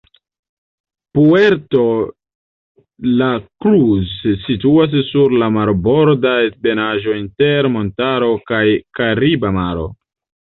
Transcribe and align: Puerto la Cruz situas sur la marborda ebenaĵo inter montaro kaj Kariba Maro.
Puerto 1.15 1.81
la 3.19 3.27
Cruz 3.65 4.15
situas 4.45 4.95
sur 5.11 5.35
la 5.43 5.49
marborda 5.57 6.31
ebenaĵo 6.47 7.13
inter 7.19 7.69
montaro 7.75 8.31
kaj 8.53 8.63
Kariba 9.01 9.53
Maro. 9.59 9.87